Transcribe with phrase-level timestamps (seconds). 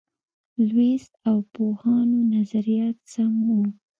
[0.67, 3.61] لویس او پوهانو نظریات سم وو.